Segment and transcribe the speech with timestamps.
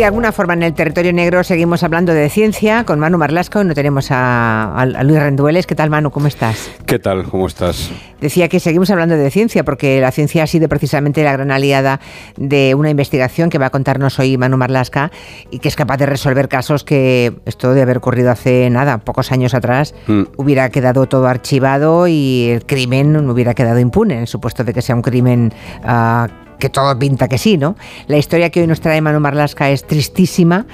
[0.00, 3.62] De alguna forma en el territorio negro seguimos hablando de ciencia con Manu Marlasco.
[3.64, 5.66] No tenemos a, Luis Rendueles.
[5.66, 6.10] ¿Qué tal, Manu?
[6.10, 6.70] ¿Cómo estás?
[6.86, 7.24] ¿Qué tal?
[7.24, 7.90] ¿Cómo estás?
[8.18, 12.00] Decía que seguimos hablando de ciencia porque la ciencia ha sido precisamente la gran aliada
[12.38, 15.12] de una investigación que va a contarnos hoy Manu Marlasca
[15.50, 19.32] y que es capaz de resolver casos que esto de haber ocurrido hace nada, pocos
[19.32, 20.22] años atrás, mm.
[20.38, 24.80] hubiera quedado todo archivado y el crimen no hubiera quedado impune, en supuesto de que
[24.80, 25.52] sea un crimen...
[25.84, 27.76] Uh, que todo pinta que sí, ¿no?
[28.06, 30.66] La historia que hoy nos trae Manu Marlasca es tristísima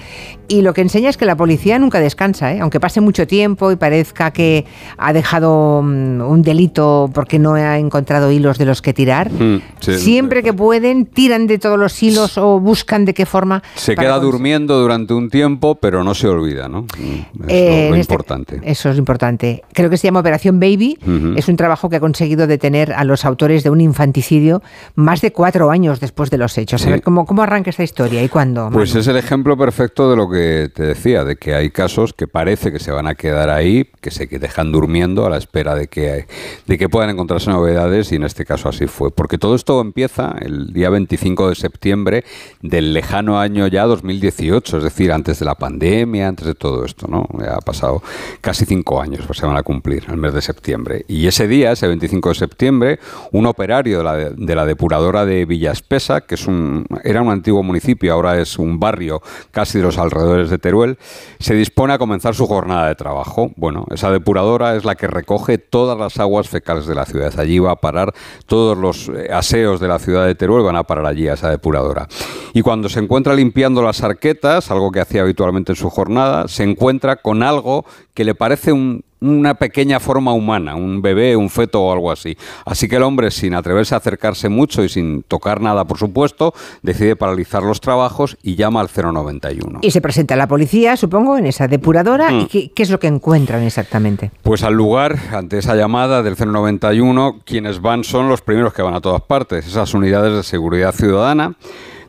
[0.49, 2.61] y lo que enseña es que la policía nunca descansa, ¿eh?
[2.61, 4.65] aunque pase mucho tiempo y parezca que
[4.97, 9.31] ha dejado mm, un delito porque no ha encontrado hilos de los que tirar.
[9.31, 13.63] Mm, siempre que pueden, tiran de todos los hilos o buscan de qué forma.
[13.75, 16.83] Se queda durmiendo durante un tiempo, pero no se olvida, ¿no?
[16.83, 18.61] Mm, es lo, este importante.
[18.63, 19.63] Eso es importante.
[19.73, 20.99] Creo que se llama Operación Baby.
[21.37, 24.63] Es un trabajo que ha conseguido detener a los autores de un infanticidio
[24.95, 26.87] más de cuatro años después de los hechos.
[26.87, 28.71] A ver, ¿cómo, ¿cómo arranca esta historia y cuándo?
[28.73, 32.27] Pues es el ejemplo perfecto de lo que te decía, de que hay casos que
[32.27, 35.89] parece que se van a quedar ahí, que se dejan durmiendo a la espera de
[35.89, 36.27] que,
[36.67, 39.11] de que puedan encontrarse novedades y en este caso así fue.
[39.11, 42.25] Porque todo esto empieza el día 25 de septiembre
[42.63, 47.07] del lejano año ya 2018, es decir, antes de la pandemia, antes de todo esto,
[47.07, 47.27] ¿no?
[47.47, 48.03] ha pasado
[48.41, 51.05] casi cinco años, pues se van a cumplir el mes de septiembre.
[51.07, 52.99] Y ese día, ese 25 de septiembre,
[53.33, 57.63] un operario de la, de la depuradora de Villaspesa, que es un, era un antiguo
[57.65, 60.97] municipio, ahora es un barrio casi de los alrededores de Teruel,
[61.41, 63.51] se dispone a comenzar su jornada de trabajo.
[63.57, 67.39] Bueno, esa depuradora es la que recoge todas las aguas fecales de la ciudad.
[67.41, 68.15] Allí va a parar
[68.47, 71.51] todos los eh, aseos de la ciudad de Teruel, van a parar allí a esa
[71.51, 72.07] depuradora.
[72.55, 76.63] Y cuando se encuentra limpiando las arquetas, algo que hacía habitualmente en su jornada, se
[76.63, 77.85] encuentra con algo
[78.15, 82.37] que le parece un una pequeña forma humana, un bebé, un feto o algo así.
[82.65, 86.55] Así que el hombre, sin atreverse a acercarse mucho y sin tocar nada, por supuesto,
[86.83, 89.81] decide paralizar los trabajos y llama al 091.
[89.83, 92.33] Y se presenta a la policía, supongo, en esa depuradora.
[92.33, 92.47] ¿Y mm.
[92.49, 94.31] qué, qué, es lo que encuentran exactamente?
[94.43, 98.95] Pues al lugar, ante esa llamada del 091, quienes van son los primeros que van
[98.95, 101.57] a todas partes, esas unidades de seguridad ciudadana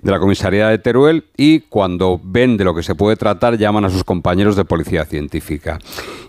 [0.02, 3.86] de la comisaría de Teruel y cuando ven de lo que se puede tratar llaman
[3.86, 5.80] a sus compañeros de policía científica.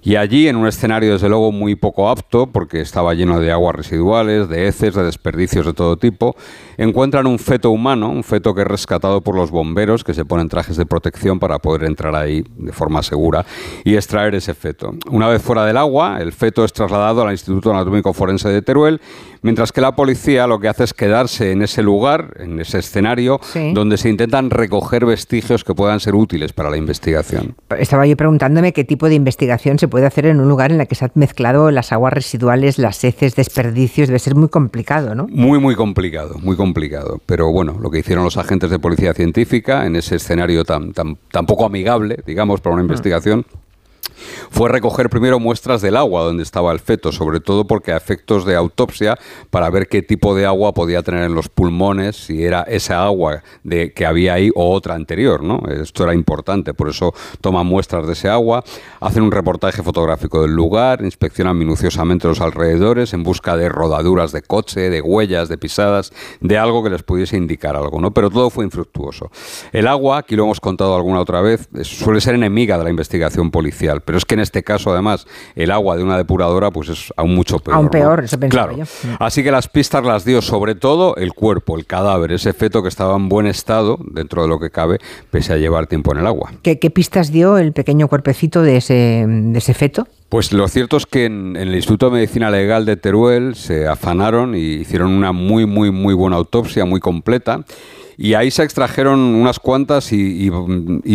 [0.03, 3.75] Y allí, en un escenario desde luego muy poco apto, porque estaba lleno de aguas
[3.75, 6.37] residuales, de heces, de desperdicios de todo tipo,
[6.77, 10.49] encuentran un feto humano, un feto que es rescatado por los bomberos que se ponen
[10.49, 13.45] trajes de protección para poder entrar ahí de forma segura
[13.85, 14.95] y extraer ese feto.
[15.11, 19.01] Una vez fuera del agua, el feto es trasladado al Instituto Anatómico Forense de Teruel,
[19.43, 23.41] mientras que la policía lo que hace es quedarse en ese lugar, en ese escenario,
[23.73, 27.55] donde se intentan recoger vestigios que puedan ser útiles para la investigación.
[27.79, 30.89] Estaba yo preguntándome qué tipo de investigación se puede hacer en un lugar en el
[30.89, 34.09] que se han mezclado las aguas residuales, las heces, desperdicios.
[34.09, 35.27] Debe ser muy complicado, ¿no?
[35.29, 37.21] Muy, muy complicado, muy complicado.
[37.27, 41.17] Pero bueno, lo que hicieron los agentes de policía científica en ese escenario tan, tan,
[41.31, 42.89] tan poco amigable, digamos, para una mm.
[44.51, 48.45] Fue recoger primero muestras del agua donde estaba el feto, sobre todo porque a efectos
[48.45, 49.17] de autopsia,
[49.51, 53.43] para ver qué tipo de agua podía tener en los pulmones, si era esa agua
[53.63, 55.61] de, que había ahí o otra anterior, ¿no?
[55.69, 58.65] Esto era importante, por eso toman muestras de ese agua,
[59.01, 64.43] hacen un reportaje fotográfico del lugar, inspeccionan minuciosamente los alrededores en busca de rodaduras de
[64.43, 68.13] coche, de huellas, de pisadas, de algo que les pudiese indicar algo, ¿no?
[68.13, 69.31] Pero todo fue infructuoso.
[69.73, 73.51] El agua, aquí lo hemos contado alguna otra vez, suele ser enemiga de la investigación
[73.51, 77.13] policial, pero es que en este caso, además, el agua de una depuradora pues es
[77.17, 77.77] aún mucho peor.
[77.77, 78.89] Aún peor, eso pensaba claro.
[79.19, 82.89] Así que las pistas las dio sobre todo el cuerpo, el cadáver, ese feto que
[82.89, 84.99] estaba en buen estado, dentro de lo que cabe,
[85.31, 86.53] pese a llevar tiempo en el agua.
[86.63, 90.07] ¿Qué, pistas dio el pequeño cuerpecito de ese, de ese feto?
[90.29, 93.87] Pues lo cierto es que en, en, el Instituto de Medicina Legal de Teruel se
[93.87, 97.65] afanaron y hicieron una muy, muy, muy buena autopsia, muy completa.
[98.21, 100.51] Y ahí se extrajeron unas cuantas y,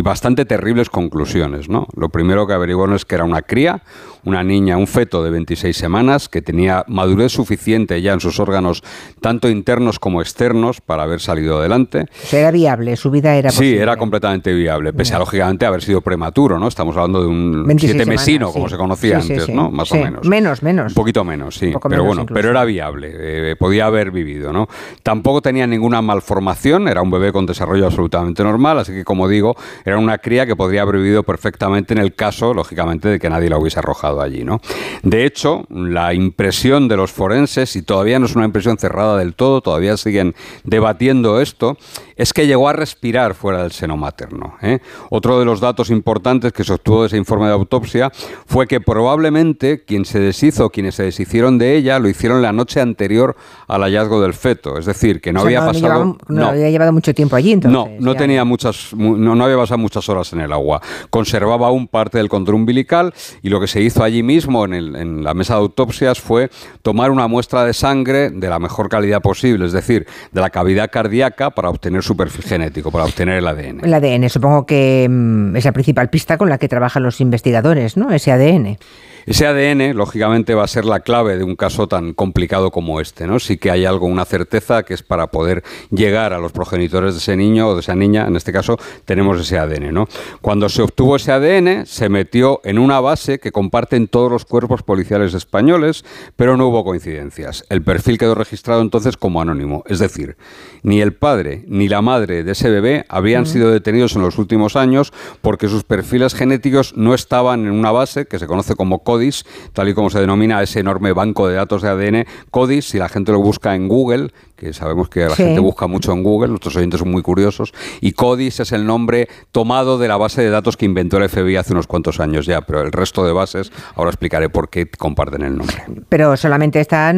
[0.01, 1.67] bastante terribles conclusiones.
[1.67, 1.85] ¿no?
[1.97, 3.83] Lo primero que averiguaron es que era una cría,
[4.23, 8.83] una niña, un feto de 26 semanas, que tenía madurez suficiente ya en sus órganos,
[9.19, 12.05] tanto internos como externos, para haber salido adelante.
[12.23, 13.75] O sea, era viable, su vida era posible.
[13.75, 16.69] Sí, era completamente viable, pese a, lógicamente, haber sido prematuro, ¿no?
[16.69, 19.69] Estamos hablando de un siete mesino, como se conocía antes, ¿no?
[19.69, 20.25] Más o menos.
[20.25, 20.93] Menos, menos.
[20.93, 21.73] Un poquito menos, sí.
[21.89, 24.69] pero bueno, pero era viable, eh, podía haber vivido, ¿no?
[25.03, 29.55] Tampoco tenía ninguna malformación, era un bebé con desarrollo absolutamente normal, así que como digo,
[29.85, 33.49] era una cría que podría haber vivido perfectamente en el caso, lógicamente, de que nadie
[33.49, 34.61] la hubiese arrojado allí, ¿no?
[35.03, 39.35] De hecho, la impresión de los forenses, y todavía no es una impresión cerrada del
[39.35, 41.77] todo, todavía siguen debatiendo esto,
[42.15, 44.55] es que llegó a respirar fuera del seno materno.
[44.61, 44.79] ¿eh?
[45.09, 48.11] Otro de los datos importantes que se obtuvo de ese informe de autopsia
[48.45, 52.81] fue que probablemente quien se deshizo, quienes se deshicieron de ella, lo hicieron la noche
[52.81, 53.35] anterior
[53.67, 54.77] al hallazgo del feto.
[54.77, 56.17] Es decir, que no había pasado.
[56.27, 57.53] no, llevado mucho tiempo allí.
[57.53, 60.81] Entonces, no, no tenía muchas, no, no había pasado muchas horas en el agua.
[61.09, 65.23] Conservaba aún parte del control umbilical y lo que se hizo allí mismo en, en
[65.23, 66.49] la mesa de autopsias fue
[66.81, 70.89] tomar una muestra de sangre de la mejor calidad posible, es decir, de la cavidad
[70.91, 73.81] cardíaca para obtener su perfil genético, para obtener el ADN.
[73.83, 77.97] El ADN, supongo que mm, es la principal pista con la que trabajan los investigadores,
[77.97, 78.11] ¿no?
[78.11, 78.77] Ese ADN.
[79.25, 83.27] Ese ADN, lógicamente, va a ser la clave de un caso tan complicado como este,
[83.27, 83.39] ¿no?
[83.39, 87.19] Sí que hay algo, una certeza, que es para poder llegar a los progenitores de
[87.19, 90.07] ese niño o de esa niña, en este caso, tenemos ese ADN, ¿no?
[90.41, 94.83] Cuando se obtuvo ese ADN, se metió en una base que comparten todos los cuerpos
[94.83, 96.03] policiales españoles,
[96.35, 97.65] pero no hubo coincidencias.
[97.69, 100.37] El perfil quedó registrado entonces como anónimo, es decir,
[100.81, 104.75] ni el padre ni la madre de ese bebé habrían sido detenidos en los últimos
[104.75, 109.45] años porque sus perfiles genéticos no estaban en una base que se conoce como CODIS,
[109.73, 112.25] tal y como se denomina ese enorme banco de datos de ADN.
[112.49, 116.11] CODIS, si la gente lo busca en Google, que sabemos que la gente busca mucho
[116.13, 120.17] en Google, nuestros oyentes son muy curiosos, y CODIS es el nombre tomado de la
[120.17, 123.25] base de datos que inventó el FBI hace unos cuantos años ya, pero el resto
[123.25, 125.83] de bases, ahora explicaré por qué comparten el nombre.
[126.09, 127.17] Pero solamente están,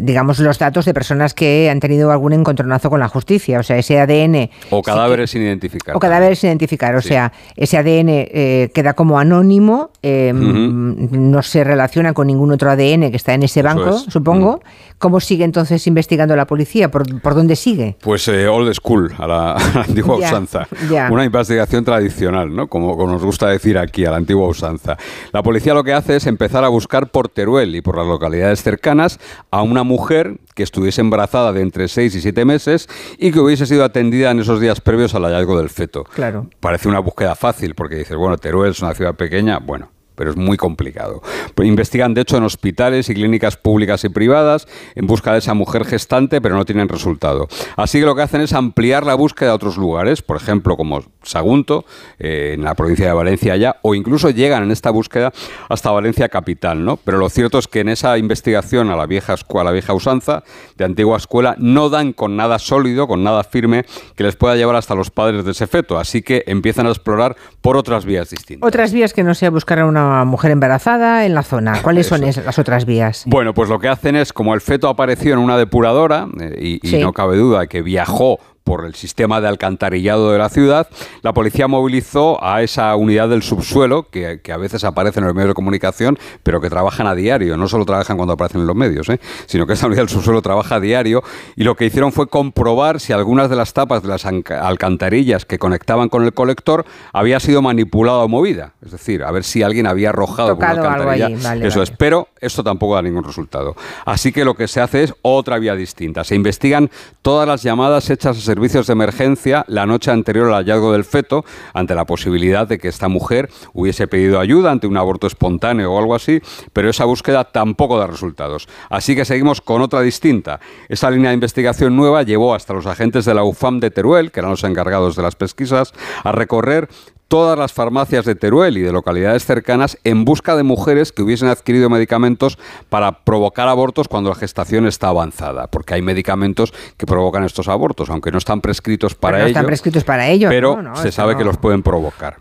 [0.00, 3.78] digamos, los datos de personas que han tenido algún encontronazo con la justicia, o sea,
[3.78, 4.50] ese ADN...
[4.70, 5.96] O cadáveres sin identificar.
[5.96, 11.64] O cadáveres sin identificar, o sea, ese ADN eh, queda como anónimo, eh, no se
[11.64, 14.60] relaciona con ningún otro ADN que está en ese banco, supongo.
[14.98, 16.90] ¿Cómo sigue entonces investigando la policía?
[16.90, 17.96] ¿Por, dónde sigue?
[18.00, 20.66] Pues eh, old school, a la, antigua usanza.
[21.10, 22.68] Una investigación tradicional, ¿no?
[22.68, 24.96] Como, como, nos gusta decir aquí, a la antigua usanza.
[25.32, 28.62] La policía lo que hace es empezar a buscar por Teruel y por las localidades
[28.62, 29.18] cercanas
[29.50, 33.66] a una mujer que estuviese embarazada de entre 6 y 7 meses y que hubiese
[33.66, 36.04] sido atendida en esos días previos al hallazgo del feto.
[36.04, 36.48] Claro.
[36.60, 40.36] Parece una búsqueda fácil porque dices, bueno, Teruel es una ciudad pequeña, bueno, pero es
[40.36, 41.22] muy complicado.
[41.54, 45.54] Pues investigan, de hecho, en hospitales y clínicas públicas y privadas en busca de esa
[45.54, 47.48] mujer gestante, pero no tienen resultado.
[47.76, 51.02] Así que lo que hacen es ampliar la búsqueda a otros lugares, por ejemplo, como
[51.22, 51.84] Sagunto,
[52.18, 55.32] eh, en la provincia de Valencia ya, o incluso llegan en esta búsqueda
[55.68, 56.96] hasta Valencia capital, ¿no?
[56.96, 59.92] Pero lo cierto es que en esa investigación a la vieja escuela, a la vieja
[59.92, 60.44] usanza,
[60.76, 63.84] de antigua escuela, no dan con nada sólido, con nada firme,
[64.14, 65.98] que les pueda llevar hasta los padres de ese feto.
[65.98, 68.66] Así que empiezan a explorar por otras vías distintas.
[68.66, 71.80] Otras vías que no sea buscar a una mujer embarazada en la zona.
[71.82, 73.24] ¿Cuáles son las otras vías?
[73.26, 76.96] Bueno, pues lo que hacen es, como el feto apareció en una depuradora, eh, y,
[76.96, 80.88] y no cabe duda que viajó por el sistema de alcantarillado de la ciudad,
[81.22, 85.50] la policía movilizó a esa unidad del subsuelo, que, a veces aparece en los medios
[85.50, 89.08] de comunicación, pero que trabajan a diario, no solo trabajan cuando aparecen en los medios,
[89.08, 89.20] ¿eh?
[89.46, 91.22] sino que esa unidad del subsuelo trabaja a diario,
[91.54, 95.60] y lo que hicieron fue comprobar si algunas de las tapas de las alcantarillas que
[95.60, 99.86] conectaban con el colector había sido manipulada o movida, es decir, a ver si alguien
[99.86, 101.54] había arrojado por una alcantarilla.
[101.64, 103.76] Eso es, pero esto tampoco da ningún resultado.
[104.04, 106.24] Así que lo que se hace es otra vía distinta.
[106.24, 106.90] Se investigan
[107.22, 111.44] todas las llamadas hechas a servicios de emergencia la noche anterior al hallazgo del feto,
[111.74, 115.98] ante la posibilidad de que esta mujer hubiese pedido ayuda ante un aborto espontáneo o
[115.98, 116.40] algo así,
[116.72, 118.66] pero esa búsqueda tampoco da resultados.
[118.88, 120.58] Así que seguimos con otra distinta.
[120.88, 124.40] Esa línea de investigación nueva llevó hasta los agentes de la UFAM de Teruel, que
[124.40, 125.92] eran los encargados de las pesquisas,
[126.24, 126.88] a recorrer
[127.28, 131.48] todas las farmacias de Teruel y de localidades cercanas en busca de mujeres que hubiesen
[131.48, 132.58] adquirido medicamentos
[132.88, 138.10] para provocar abortos cuando la gestación está avanzada, porque hay medicamentos que provocan estos abortos,
[138.10, 139.48] aunque no están prescritos para ello.
[139.48, 142.36] están prescritos para ello, pero se sabe que los pueden provocar.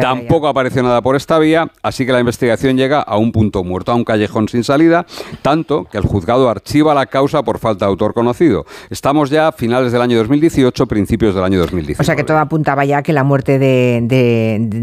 [0.00, 3.92] Tampoco apareció nada por esta vía, así que la investigación llega a un punto muerto,
[3.92, 5.06] a un callejón sin salida,
[5.42, 8.66] tanto que el juzgado archiva la causa por falta de autor conocido.
[8.90, 12.02] Estamos ya a finales del año 2018, principios del año 2019.
[12.02, 14.15] O sea que todo apuntaba ya que la muerte de de,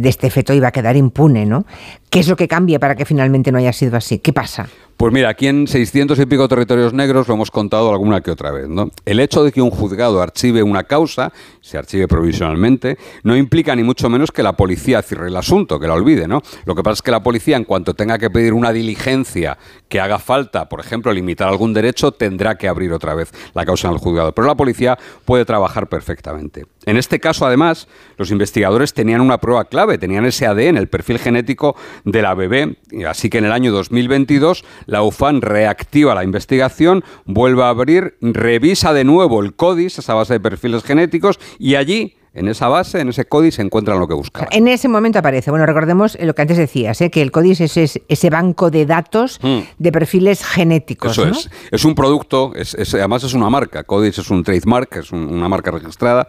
[0.04, 1.66] este feto iba a quedar impune, ¿no?
[2.10, 4.20] ¿Qué es lo que cambia para que finalmente no haya sido así?
[4.20, 4.68] ¿Qué pasa?
[5.04, 8.52] Pues mira, aquí en 600 y pico territorios negros lo hemos contado alguna que otra
[8.52, 8.70] vez.
[8.70, 8.90] ¿no?
[9.04, 13.84] El hecho de que un juzgado archive una causa, se archive provisionalmente, no implica ni
[13.84, 16.26] mucho menos que la policía cierre el asunto, que la olvide.
[16.26, 16.42] ¿no?
[16.64, 19.58] Lo que pasa es que la policía, en cuanto tenga que pedir una diligencia
[19.90, 23.90] que haga falta, por ejemplo, limitar algún derecho, tendrá que abrir otra vez la causa
[23.90, 24.32] en el juzgado.
[24.32, 26.66] Pero la policía puede trabajar perfectamente.
[26.86, 31.20] En este caso, además, los investigadores tenían una prueba clave, tenían ese ADN, el perfil
[31.20, 32.78] genético de la bebé.
[33.06, 38.94] Así que en el año 2022 la UFAN reactiva la investigación, vuelve a abrir, revisa
[38.94, 43.10] de nuevo el CODIS, esa base de perfiles genéticos, y allí en esa base, en
[43.10, 44.48] ese códice, se encuentran lo que buscan.
[44.52, 45.52] En ese momento aparece.
[45.52, 47.12] Bueno, recordemos lo que antes decías, ¿eh?
[47.12, 49.60] que el códice es ese, banco de datos hmm.
[49.78, 51.12] de perfiles genéticos.
[51.12, 51.50] Eso es.
[51.70, 53.84] Es un producto, es, además es una marca.
[53.84, 56.28] Códice es un trademark, es una marca registrada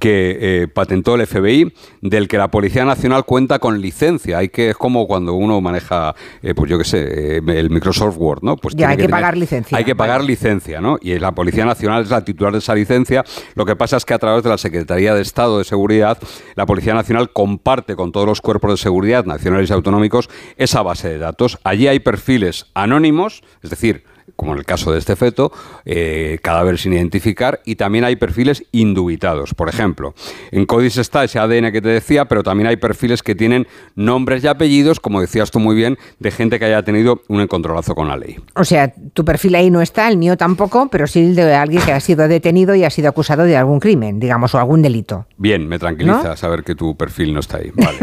[0.00, 4.38] que eh, patentó el FBI, del que la Policía Nacional cuenta con licencia.
[4.38, 8.42] Hay que, es como cuando uno maneja, eh, pues yo qué sé, el Microsoft Word,
[8.42, 8.56] ¿no?
[8.56, 9.78] Pues ya hay que, pagar licencia.
[9.78, 10.98] Hay que pagar licencia, ¿no?
[11.00, 13.24] Y la Policía Nacional es la titular de esa licencia.
[13.54, 16.18] Lo que pasa es que a través de la Secretaría de Estado de Seguridad,
[16.54, 21.08] la Policía Nacional comparte con todos los cuerpos de seguridad nacionales y autonómicos esa base
[21.08, 21.58] de datos.
[21.64, 24.04] Allí hay perfiles anónimos, es decir,
[24.36, 25.52] como en el caso de este feto,
[25.84, 29.54] eh, cadáver sin identificar, y también hay perfiles indubitados.
[29.54, 30.14] Por ejemplo,
[30.50, 34.44] en CODIS está ese ADN que te decía, pero también hay perfiles que tienen nombres
[34.44, 38.08] y apellidos, como decías tú muy bien, de gente que haya tenido un encontronazo con
[38.08, 38.36] la ley.
[38.54, 41.82] O sea, tu perfil ahí no está, el mío tampoco, pero sí el de alguien
[41.82, 45.26] que ha sido detenido y ha sido acusado de algún crimen, digamos, o algún delito.
[45.36, 47.72] Bien, me tranquiliza saber que tu perfil no está ahí.
[47.74, 47.98] Vale.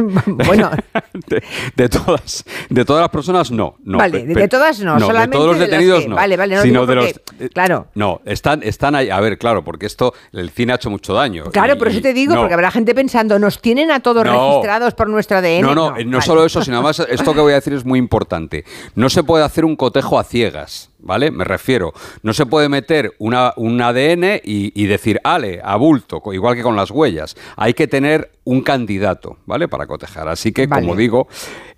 [0.46, 0.72] bueno.
[1.76, 3.76] De, todas, de todas las personas, no.
[3.84, 6.16] no vale, de, todas no, solamente de todos los detenidos no.
[6.16, 7.88] Vale, vale, no sino de los, eh, claro.
[7.96, 9.10] No, están, están ahí.
[9.10, 11.46] A ver, claro, porque esto, el cine ha hecho mucho daño.
[11.46, 15.10] Claro, por eso te digo, porque habrá gente pensando, nos tienen a todos registrados por
[15.10, 15.62] nuestro ADN.
[15.62, 18.66] No, no, no, solo eso, sino además, esto que voy a decir es muy importante.
[18.96, 20.91] No se puede hacer un cotejo a ciegas.
[21.02, 21.32] ¿Vale?
[21.32, 21.94] Me refiero,
[22.24, 26.76] no se puede meter una, un ADN y, decir, ale, a bulto, igual que con
[26.76, 27.36] las huellas.
[27.56, 29.68] Hay que tener un candidato, ¿vale?
[29.68, 30.28] Para cotejar.
[30.28, 31.28] Así que, como digo,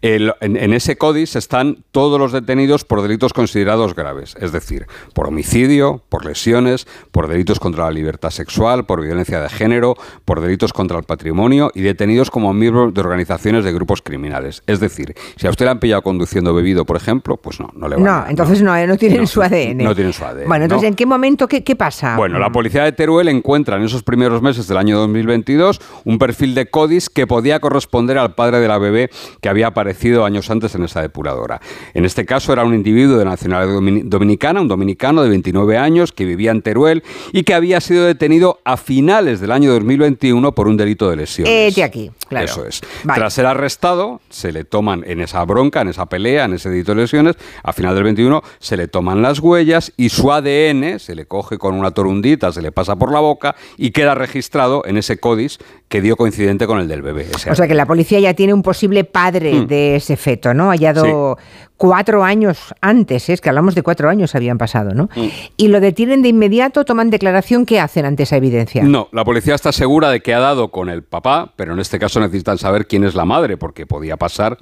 [0.01, 6.01] en, ese códice están todos los detenidos por delitos considerados graves, es decir, por homicidio,
[6.09, 10.97] por lesiones, por delitos contra la libertad sexual, por violencia de género, por delitos contra
[10.97, 14.63] el patrimonio y detenidos como miembros de organizaciones de grupos criminales.
[14.67, 17.87] Es decir, si a usted le han pillado conduciendo bebido, por ejemplo, pues no, no
[17.87, 19.77] le va No, entonces no, no, tienen su ADN.
[19.77, 20.47] No tienen su ADN.
[20.47, 22.17] Bueno, entonces, ¿en qué momento qué, qué pasa?
[22.17, 26.55] Bueno, la policía de Teruel encuentra en esos primeros meses del año 2022 un perfil
[26.55, 29.09] de CODIS que podía corresponder al padre de la bebé
[29.41, 31.61] que había aparecido años antes en esa depuradora.
[31.93, 33.73] En este caso era un individuo de nacionalidad
[34.05, 38.59] dominicana, un dominicano de 29 años que vivía en Teruel y que había sido detenido
[38.63, 41.45] a finales del año 2021 por un delito de lesión.
[41.45, 42.45] de aquí, claro.
[42.45, 42.81] Eso es.
[43.03, 46.93] Tras ser arrestado, se le toman en esa bronca, en esa pelea, en ese delito
[46.93, 51.15] de lesiones, a final del 21 se le toman las huellas y su ADN se
[51.15, 54.97] le coge con una torundita, se le pasa por la boca y queda registrado en
[54.97, 57.27] ese códice que dio coincidente con el del bebé.
[57.49, 59.67] O sea que la policía ya tiene un posible padre hmm.
[59.67, 60.69] de ese feto, ¿no?
[60.69, 61.37] Hallado
[61.77, 63.33] cuatro años antes, ¿eh?
[63.33, 65.09] es que hablamos de cuatro años habían pasado, ¿no?
[65.15, 65.27] Hmm.
[65.57, 68.83] Y lo detienen de inmediato, toman declaración, ¿qué hacen ante esa evidencia?
[68.83, 71.99] No, la policía está segura de que ha dado con el papá, pero en este
[71.99, 74.59] caso necesitan saber quién es la madre, porque podía pasar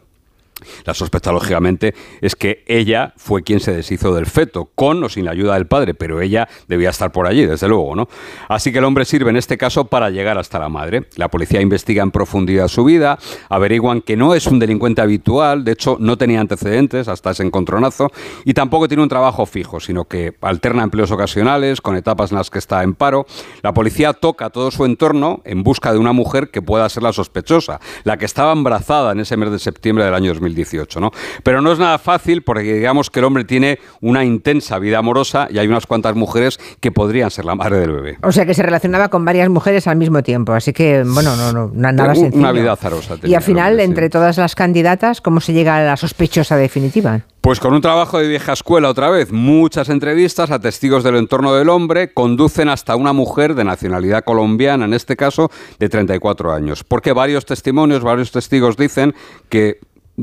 [0.86, 5.25] la sospecha, lógicamente, es que ella fue quien se deshizo del feto, con o sin
[5.25, 8.08] la ayuda del padre, pero ella debía estar por allí, desde luego, ¿no?
[8.48, 11.08] Así que el hombre sirve en este caso para llegar hasta la madre.
[11.15, 13.18] La policía investiga en profundidad su vida,
[13.50, 18.12] averiguan que no es un delincuente habitual, de hecho no tenía antecedentes hasta ese encontronazo,
[18.46, 22.50] y tampoco tiene un trabajo fijo, sino que alterna empleos ocasionales, con etapas en las
[22.50, 23.25] que está en paro.
[23.62, 27.13] La policía toca todo su entorno en busca de una mujer que pueda ser la
[27.13, 31.12] sospechosa, la que estaba embarazada en ese mes de septiembre del año 2000 18, ¿no?
[31.43, 35.48] Pero no es nada fácil porque digamos que el hombre tiene una intensa vida amorosa
[35.50, 38.17] y hay unas cuantas mujeres que podrían ser la madre del bebé.
[38.24, 41.51] O sea que se relacionaba con varias mujeres al mismo tiempo, así que, bueno, no,
[41.51, 42.38] no nada sencillo.
[42.38, 43.15] Una vida azarosa.
[43.24, 47.22] Y al final, entre todas las candidatas, ¿cómo se llega a la sospechosa definitiva?
[47.41, 51.55] Pues con un trabajo de vieja escuela otra vez, muchas entrevistas a testigos del entorno
[51.55, 56.84] del hombre conducen hasta una mujer de nacionalidad colombiana, en este caso de 34 años,
[56.84, 59.15] porque varios testimonios, varios testigos dicen
[59.50, 59.79] que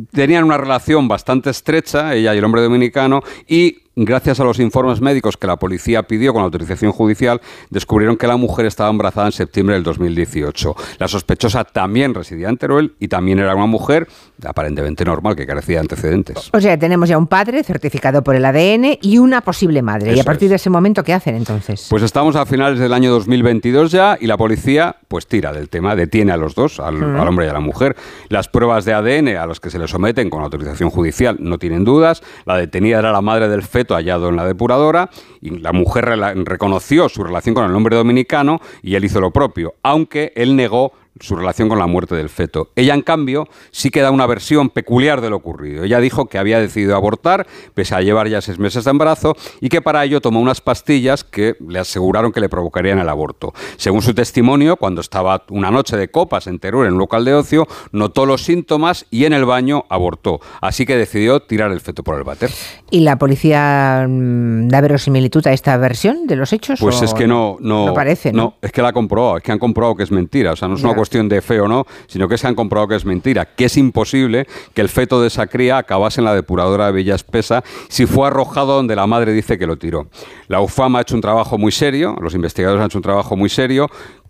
[0.07, 5.00] tenían una relación bastante estrecha, ella y el hombre dominicano, y gracias a los informes
[5.00, 7.40] médicos que la policía pidió con autorización judicial,
[7.71, 10.75] descubrieron que la mujer estaba embarazada en septiembre del 2018.
[10.99, 14.09] La sospechosa también residía en Teruel y también era una mujer
[14.45, 16.50] aparentemente normal que carecía de antecedentes.
[16.52, 20.14] O sea, tenemos ya un padre certificado por el ADN y una posible madre.
[20.14, 21.88] ¿Y a partir de ese momento qué hacen entonces?
[21.90, 25.97] Pues estamos a finales del año 2022 ya y la policía pues tira del tema,
[25.97, 27.97] detiene a los dos, al, al hombre y a la mujer.
[28.28, 31.85] Las pruebas de ADN a las que se le someten con autorización judicial no tienen
[31.85, 32.23] dudas.
[32.45, 36.07] La detenida era la madre del feto hallado en la depuradora y la mujer
[36.45, 40.92] reconoció su relación con el hombre dominicano y él hizo lo propio, aunque él negó
[41.21, 42.71] su relación con la muerte del feto.
[42.77, 45.85] Ella, en cambio, sí que da una versión peculiar de lo ocurrido.
[45.85, 49.69] Ella dijo que había decidido abortar, pese a llevar ya seis meses de embarazo, y
[49.69, 53.53] que para ello tomó unas pastillas que le aseguraron que le provocarían el aborto.
[53.77, 57.35] Según su testimonio, cuando estaba una noche de copas en Teruel, en un local de
[57.35, 60.41] ocio, notó los síntomas y en el baño abortó.
[60.61, 62.50] Así que decidió tirar el feto por el váter.
[62.91, 66.81] ¿Y la policía mm, da verosimilitud a esta versión de los hechos?
[66.81, 68.33] Pues es que no, no, parece.
[68.33, 68.55] ¿no?
[68.62, 70.53] es que la ha comprobado, es que han comprobado que es mentira.
[70.53, 72.88] O sea, no es una cuestión de fe o no, sino que se han comprobado
[72.88, 76.35] que es mentira, que es imposible que el feto de esa cría acabase en la
[76.35, 80.09] depuradora de Villa Espesa si fue arrojado donde la madre dice que lo tiró.
[80.49, 83.49] La UFAM ha hecho un trabajo muy serio, los investigadores han hecho un trabajo muy
[83.49, 83.88] serio,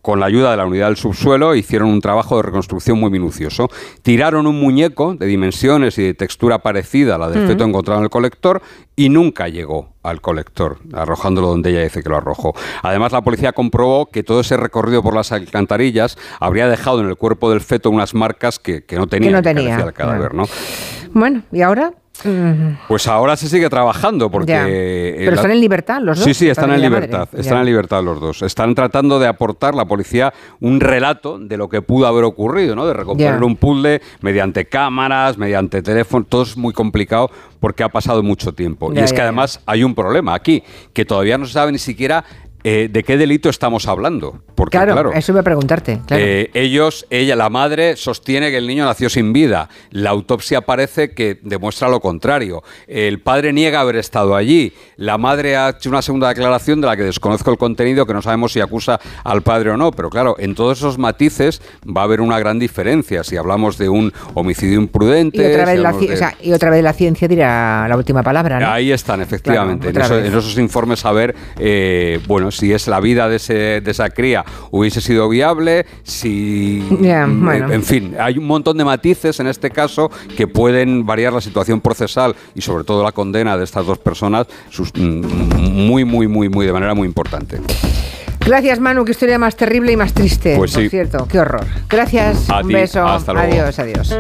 [0.09, 3.69] con la ayuda de la unidad del subsuelo, hicieron un trabajo de reconstrucción muy minucioso.
[4.01, 8.05] Tiraron un muñeco de dimensiones y de textura parecida a la del feto encontrado en
[8.05, 8.63] el colector
[8.97, 12.55] y nunca llegó al colector, arrojándolo donde ella dice que lo arrojó.
[12.83, 17.17] Además, la policía comprobó que todo ese recorrido por las alcantarillas habría dejado en el
[17.17, 19.77] cuerpo del feto unas marcas que, no tenía, no tenía.
[19.79, 20.33] el cadáver.
[20.33, 20.45] ¿no?
[21.13, 21.93] Bueno, ¿y ahora?
[22.89, 25.15] Pues ahora se sigue trabajando porque...
[25.19, 26.25] Pero están en libertad los dos.
[26.25, 27.29] Sí, sí, están en libertad.
[27.33, 28.43] Están en libertad los dos.
[28.43, 32.87] Están tratando de aportar la policía un relato de lo que pudo haber ocurrido, ¿no?
[32.87, 36.25] De recuperar un puzzle mediante cámaras, mediante teléfono.
[36.29, 38.93] Todo es muy complicado porque ha pasado mucho tiempo.
[38.93, 42.25] y es que además hay un problema aquí, que todavía no se sabe ni siquiera
[42.65, 44.41] eh, ¿de qué delito estamos hablando?
[44.55, 46.01] Porque, claro, eso voy a preguntarte.
[46.11, 49.69] Eh, ellos, ella, la madre, sostiene que el niño nació sin vida.
[49.91, 52.65] La autopsia parece que demuestra lo contrario.
[52.89, 54.73] El padre niega haber estado allí.
[54.97, 58.23] La madre ha hecho una segunda declaración de la que desconozco el contenido, que no
[58.23, 59.93] sabemos si acusa al padre o no.
[59.93, 63.23] Pero claro, en todos esos matices va a haber una gran diferencia.
[63.23, 65.39] Si hablamos de un homicidio imprudente.
[65.39, 65.55] Y
[66.53, 68.59] otra vez, la, ciencia dirá la última palabra.
[68.59, 68.69] ¿no?
[68.69, 69.91] Ahí están, efectivamente.
[69.91, 69.97] en,
[70.27, 74.45] esos informes a ver, eh, bueno, si es la vida de, ese, de esa cría
[74.71, 76.85] hubiese sido viable, si...
[76.91, 81.41] Mm, en fin, hay un montón de matices en este caso que pueden variar la
[81.41, 84.47] situación procesal y sobre todo la condena de estas dos personas
[84.95, 85.01] mm,
[85.87, 87.61] muy, muy, muy, muy, de manera muy importante.
[88.49, 89.05] Gracias, Manu.
[89.05, 90.57] Qué historia más terrible y más triste.
[90.57, 91.67] Pues por cierto, qué horror.
[91.89, 92.49] Gracias.
[92.49, 93.07] un beso.
[93.07, 94.17] Hasta Adiós, adiós.